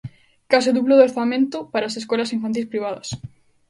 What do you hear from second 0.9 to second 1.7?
de orzamento